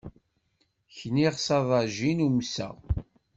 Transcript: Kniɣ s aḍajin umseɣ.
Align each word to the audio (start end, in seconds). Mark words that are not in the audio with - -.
Kniɣ 0.97 1.33
s 1.45 1.47
aḍajin 1.57 2.23
umseɣ. 2.27 2.75